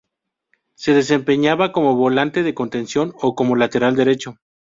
[0.73, 4.35] Se desempeñaba como volante de contención o como lateral derecho.